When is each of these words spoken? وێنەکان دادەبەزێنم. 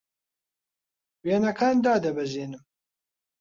وێنەکان 1.25 1.75
دادەبەزێنم. 1.85 2.63